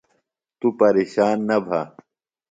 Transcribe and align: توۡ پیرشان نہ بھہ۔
توۡ 0.59 0.73
پیرشان 0.77 1.37
نہ 1.47 1.57
بھہ۔ 1.65 1.81